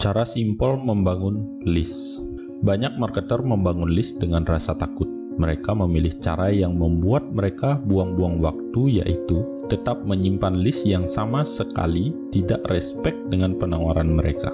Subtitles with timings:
[0.00, 2.24] Cara simpel membangun list.
[2.64, 5.04] Banyak marketer membangun list dengan rasa takut.
[5.36, 12.16] Mereka memilih cara yang membuat mereka buang-buang waktu yaitu tetap menyimpan list yang sama sekali
[12.32, 14.48] tidak respect dengan penawaran mereka.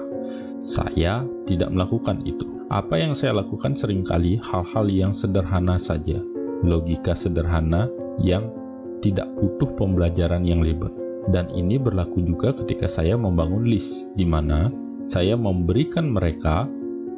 [0.59, 2.43] Saya tidak melakukan itu.
[2.67, 6.19] Apa yang saya lakukan sering kali hal-hal yang sederhana saja.
[6.59, 7.87] Logika sederhana
[8.19, 8.51] yang
[8.99, 10.91] tidak butuh pembelajaran yang lebar.
[11.31, 14.67] Dan ini berlaku juga ketika saya membangun list, di mana
[15.07, 16.67] saya memberikan mereka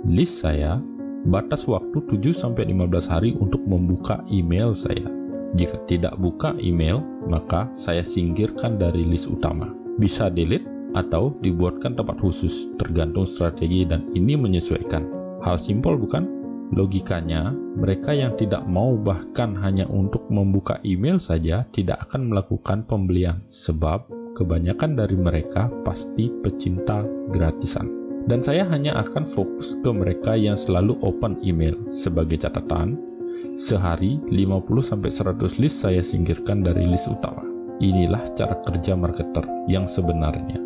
[0.05, 0.77] list saya
[1.27, 2.69] batas waktu 7-15
[3.09, 5.09] hari untuk membuka email saya.
[5.57, 9.73] Jika tidak buka email, maka saya singkirkan dari list utama.
[9.97, 15.09] Bisa delete atau dibuatkan tempat khusus, tergantung strategi dan ini menyesuaikan.
[15.41, 16.29] Hal simpel bukan?
[16.69, 17.49] Logikanya,
[17.81, 24.05] mereka yang tidak mau bahkan hanya untuk membuka email saja tidak akan melakukan pembelian, sebab
[24.37, 27.87] kebanyakan dari mereka pasti pecinta gratisan.
[28.29, 31.73] Dan saya hanya akan fokus ke mereka yang selalu open email.
[31.89, 32.99] Sebagai catatan,
[33.55, 37.41] sehari 50-100 list saya singkirkan dari list utama.
[37.79, 40.59] Inilah cara kerja marketer yang sebenarnya.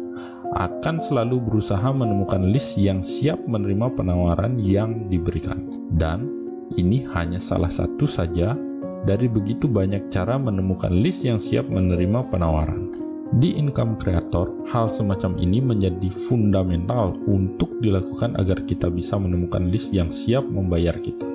[0.58, 5.66] Akan selalu berusaha menemukan list yang siap menerima penawaran yang diberikan.
[5.94, 6.30] Dan
[6.74, 8.58] ini hanya salah satu saja
[9.06, 13.13] dari begitu banyak cara menemukan list yang siap menerima penawaran.
[13.32, 19.96] Di income creator, hal semacam ini menjadi fundamental untuk dilakukan agar kita bisa menemukan list
[19.96, 21.26] yang siap membayar kita.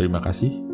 [0.00, 0.71] Terima kasih